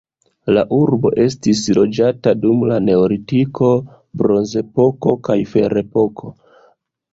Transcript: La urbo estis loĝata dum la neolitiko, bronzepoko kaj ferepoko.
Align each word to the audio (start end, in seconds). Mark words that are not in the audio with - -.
La 0.57 0.61
urbo 0.77 1.11
estis 1.23 1.61
loĝata 1.79 2.33
dum 2.45 2.65
la 2.71 2.79
neolitiko, 2.87 3.71
bronzepoko 4.23 5.17
kaj 5.31 5.39
ferepoko. 5.55 6.35